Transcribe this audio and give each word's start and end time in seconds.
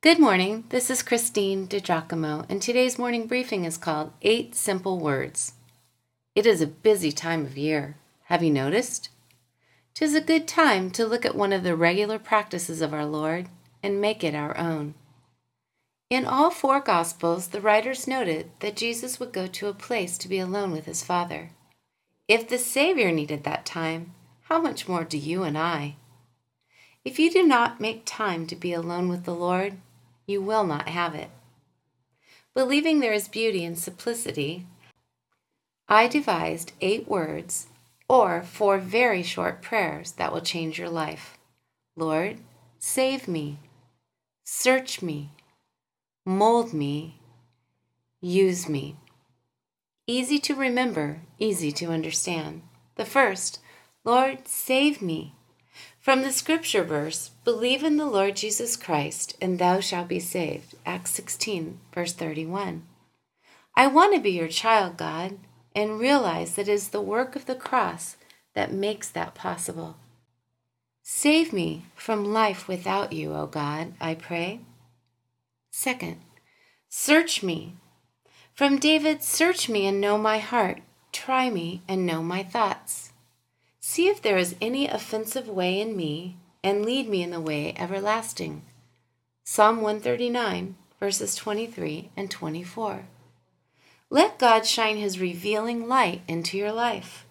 Good 0.00 0.20
morning. 0.20 0.62
This 0.68 0.90
is 0.90 1.02
Christine 1.02 1.66
DiGiacomo, 1.66 2.46
and 2.48 2.62
today's 2.62 3.00
morning 3.00 3.26
briefing 3.26 3.64
is 3.64 3.76
called 3.76 4.12
Eight 4.22 4.54
Simple 4.54 5.00
Words. 5.00 5.54
It 6.36 6.46
is 6.46 6.60
a 6.60 6.68
busy 6.68 7.10
time 7.10 7.44
of 7.44 7.58
year. 7.58 7.96
Have 8.26 8.40
you 8.40 8.52
noticed? 8.52 9.08
Tis 9.94 10.14
a 10.14 10.20
good 10.20 10.46
time 10.46 10.92
to 10.92 11.04
look 11.04 11.24
at 11.24 11.34
one 11.34 11.52
of 11.52 11.64
the 11.64 11.74
regular 11.74 12.20
practices 12.20 12.80
of 12.80 12.94
our 12.94 13.04
Lord 13.04 13.48
and 13.82 14.00
make 14.00 14.22
it 14.22 14.36
our 14.36 14.56
own. 14.56 14.94
In 16.10 16.24
all 16.24 16.52
four 16.52 16.78
Gospels, 16.78 17.48
the 17.48 17.60
writers 17.60 18.06
noted 18.06 18.52
that 18.60 18.76
Jesus 18.76 19.18
would 19.18 19.32
go 19.32 19.48
to 19.48 19.66
a 19.66 19.74
place 19.74 20.16
to 20.18 20.28
be 20.28 20.38
alone 20.38 20.70
with 20.70 20.86
his 20.86 21.02
Father. 21.02 21.50
If 22.28 22.48
the 22.48 22.58
Savior 22.58 23.10
needed 23.10 23.42
that 23.42 23.66
time, 23.66 24.14
how 24.42 24.60
much 24.60 24.86
more 24.86 25.02
do 25.02 25.18
you 25.18 25.42
and 25.42 25.58
I? 25.58 25.96
If 27.04 27.18
you 27.18 27.32
do 27.32 27.42
not 27.42 27.80
make 27.80 28.02
time 28.04 28.46
to 28.46 28.54
be 28.54 28.72
alone 28.72 29.08
with 29.08 29.24
the 29.24 29.34
Lord, 29.34 29.78
you 30.28 30.42
will 30.42 30.64
not 30.64 30.88
have 30.88 31.14
it. 31.14 31.30
Believing 32.54 33.00
there 33.00 33.14
is 33.14 33.28
beauty 33.28 33.64
in 33.64 33.74
simplicity, 33.74 34.66
I 35.88 36.06
devised 36.06 36.72
eight 36.80 37.08
words 37.08 37.66
or 38.08 38.42
four 38.42 38.78
very 38.78 39.22
short 39.22 39.62
prayers 39.62 40.12
that 40.12 40.32
will 40.32 40.42
change 40.42 40.78
your 40.78 40.90
life. 40.90 41.38
Lord, 41.96 42.38
save 42.78 43.26
me, 43.26 43.58
search 44.44 45.00
me, 45.00 45.30
mold 46.26 46.74
me, 46.74 47.20
use 48.20 48.68
me. 48.68 48.96
Easy 50.06 50.38
to 50.40 50.54
remember, 50.54 51.20
easy 51.38 51.72
to 51.72 51.86
understand. 51.86 52.62
The 52.96 53.06
first, 53.06 53.60
Lord, 54.04 54.46
save 54.46 55.00
me. 55.00 55.34
From 56.08 56.22
the 56.22 56.32
scripture 56.32 56.84
verse, 56.84 57.32
believe 57.44 57.84
in 57.84 57.98
the 57.98 58.06
Lord 58.06 58.34
Jesus 58.34 58.78
Christ, 58.78 59.36
and 59.42 59.58
thou 59.58 59.80
shalt 59.80 60.08
be 60.08 60.20
saved. 60.20 60.74
Acts 60.86 61.10
16, 61.10 61.78
verse 61.92 62.14
31. 62.14 62.84
I 63.76 63.88
want 63.88 64.14
to 64.14 64.18
be 64.18 64.30
your 64.30 64.48
child, 64.48 64.96
God, 64.96 65.36
and 65.76 66.00
realize 66.00 66.54
that 66.54 66.66
it 66.66 66.72
is 66.72 66.88
the 66.88 67.02
work 67.02 67.36
of 67.36 67.44
the 67.44 67.54
cross 67.54 68.16
that 68.54 68.72
makes 68.72 69.10
that 69.10 69.34
possible. 69.34 69.98
Save 71.02 71.52
me 71.52 71.84
from 71.94 72.32
life 72.32 72.68
without 72.68 73.12
you, 73.12 73.34
O 73.34 73.46
God, 73.46 73.92
I 74.00 74.14
pray. 74.14 74.60
Second, 75.70 76.22
search 76.88 77.42
me. 77.42 77.74
From 78.54 78.78
David, 78.78 79.22
search 79.22 79.68
me 79.68 79.84
and 79.86 80.00
know 80.00 80.16
my 80.16 80.38
heart. 80.38 80.80
Try 81.12 81.50
me 81.50 81.82
and 81.86 82.06
know 82.06 82.22
my 82.22 82.42
thoughts. 82.42 83.12
See 83.90 84.08
if 84.08 84.20
there 84.20 84.36
is 84.36 84.54
any 84.60 84.86
offensive 84.86 85.48
way 85.48 85.80
in 85.80 85.96
me, 85.96 86.36
and 86.62 86.84
lead 86.84 87.08
me 87.08 87.22
in 87.22 87.30
the 87.30 87.40
way 87.40 87.72
everlasting. 87.74 88.60
Psalm 89.44 89.76
139, 89.80 90.76
verses 91.00 91.34
23 91.34 92.10
and 92.14 92.30
24. 92.30 93.06
Let 94.10 94.38
God 94.38 94.66
shine 94.66 94.98
his 94.98 95.18
revealing 95.18 95.88
light 95.88 96.20
into 96.28 96.58
your 96.58 96.70
life. 96.70 97.24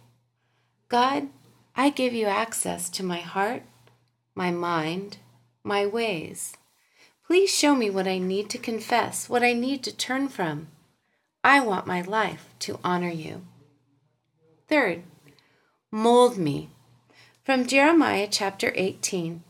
God, 0.90 1.28
I 1.76 1.92
give 1.92 2.14
you 2.14 2.26
access 2.26 2.90
to 2.90 3.04
my 3.04 3.20
heart, 3.20 3.62
my 4.34 4.50
mind, 4.50 5.18
my 5.64 5.86
ways. 5.86 6.58
Please 7.28 7.54
show 7.54 7.76
me 7.76 7.92
what 7.92 8.08
I 8.08 8.18
need 8.18 8.50
to 8.50 8.58
confess, 8.58 9.30
what 9.30 9.44
I 9.44 9.54
need 9.54 9.84
to 9.84 9.96
turn 9.96 10.28
from. 10.28 10.70
I 11.44 11.60
want 11.60 11.86
my 11.86 12.02
life 12.02 12.50
to 12.62 12.80
honor 12.84 13.12
you. 13.12 13.44
Third, 14.68 15.04
Mold 15.98 16.38
me. 16.38 16.70
From 17.44 17.66
Jeremiah 17.66 18.28
chapter 18.30 18.72
18 18.76 19.42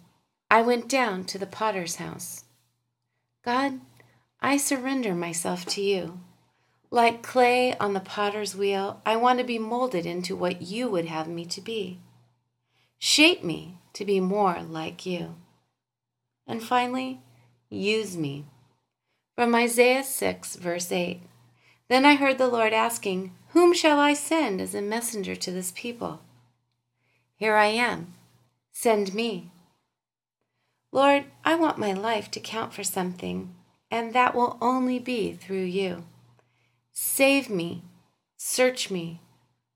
I 0.50 0.62
went 0.62 0.88
down 0.88 1.26
to 1.26 1.38
the 1.38 1.46
potter's 1.46 1.98
house. 1.98 2.46
God, 3.44 3.82
I 4.40 4.56
surrender 4.56 5.14
myself 5.14 5.66
to 5.66 5.82
you. 5.82 6.22
Like 6.90 7.22
clay 7.22 7.78
on 7.80 7.94
the 7.94 8.00
potter's 8.00 8.56
wheel, 8.56 9.02
I 9.06 9.18
want 9.18 9.40
to 9.40 9.44
be 9.44 9.60
molded 9.60 10.06
into 10.06 10.38
what 10.38 10.62
you 10.62 10.88
would 10.88 11.04
have 11.08 11.28
me 11.28 11.44
to 11.48 11.60
be. 11.60 12.00
Shape 12.98 13.44
me 13.44 13.80
to 13.92 14.06
be 14.06 14.22
more 14.22 14.62
like 14.64 15.06
you. 15.06 15.36
And 16.48 16.64
finally, 16.64 17.20
use 17.70 18.16
me. 18.16 18.46
From 19.36 19.54
Isaiah 19.54 20.02
6, 20.02 20.56
verse 20.56 20.94
8 20.94 21.20
Then 21.90 22.06
I 22.06 22.16
heard 22.16 22.38
the 22.38 22.48
Lord 22.48 22.72
asking, 22.72 23.36
Whom 23.50 23.74
shall 23.74 24.00
I 24.00 24.14
send 24.14 24.62
as 24.62 24.74
a 24.74 24.82
messenger 24.82 25.36
to 25.36 25.52
this 25.52 25.74
people? 25.76 26.22
Here 27.38 27.56
I 27.56 27.68
am. 27.68 28.16
Send 28.72 29.14
me. 29.14 29.52
Lord, 30.92 31.26
I 31.46 31.54
want 31.54 31.78
my 31.78 31.94
life 31.94 32.32
to 32.32 32.40
count 32.40 32.74
for 32.74 32.84
something, 32.84 33.54
and 33.92 34.14
that 34.14 34.34
will 34.34 34.58
only 34.60 34.98
be 34.98 35.34
through 35.34 35.66
you. 35.66 36.04
Save 36.92 37.48
me, 37.48 37.84
search 38.38 38.90
me, 38.90 39.22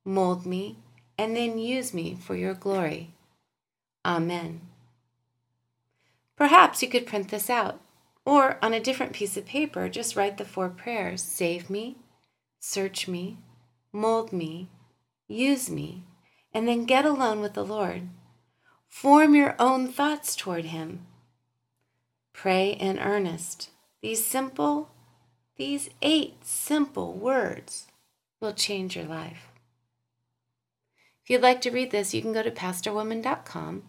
mold 0.03 0.43
me, 0.43 0.77
and 1.19 1.35
then 1.35 1.59
use 1.59 1.93
me 1.93 2.17
for 2.19 2.35
your 2.35 2.55
glory. 2.55 3.13
Amen. 4.03 4.61
Perhaps 6.35 6.81
you 6.81 6.89
could 6.89 7.05
print 7.05 7.29
this 7.29 7.47
out, 7.47 7.79
or 8.25 8.57
on 8.63 8.73
a 8.73 8.79
different 8.79 9.13
piece 9.13 9.37
of 9.37 9.45
paper, 9.45 9.87
just 9.87 10.15
write 10.15 10.39
the 10.39 10.45
four 10.45 10.69
prayers 10.69 11.21
Save 11.21 11.69
me, 11.69 11.97
search 12.59 13.07
me, 13.07 13.37
mold 13.93 14.33
me, 14.33 14.67
use 15.27 15.69
me, 15.69 16.03
and 16.53 16.67
then 16.67 16.85
get 16.85 17.05
alone 17.05 17.41
with 17.41 17.53
the 17.53 17.65
Lord. 17.65 18.09
Form 18.87 19.35
your 19.35 19.55
own 19.57 19.87
thoughts 19.87 20.35
toward 20.35 20.65
Him. 20.65 21.05
Pray 22.33 22.71
in 22.71 22.99
earnest. 22.99 23.69
These 24.01 24.25
simple, 24.25 24.89
these 25.57 25.89
eight 26.01 26.45
simple 26.45 27.13
words 27.13 27.87
will 28.39 28.53
change 28.53 28.95
your 28.95 29.05
life. 29.05 29.51
If 31.23 31.29
you'd 31.29 31.41
like 31.41 31.61
to 31.61 31.71
read 31.71 31.91
this, 31.91 32.13
you 32.13 32.21
can 32.21 32.33
go 32.33 32.41
to 32.41 32.51
pastorwoman.com, 32.51 33.83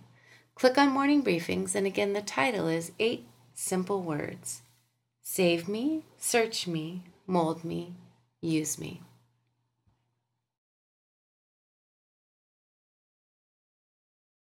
click 0.55 0.77
on 0.77 0.91
Morning 0.91 1.23
Briefings, 1.23 1.75
and 1.75 1.87
again, 1.87 2.13
the 2.13 2.23
title 2.23 2.69
is 2.69 2.93
Eight 2.99 3.27
Simple 3.55 4.03
Words 4.03 4.63
Save 5.23 5.67
Me, 5.69 6.05
Search 6.19 6.67
Me, 6.67 7.05
Mold 7.27 7.65
Me, 7.65 7.95
Use 8.41 8.79
Me. 8.79 9.01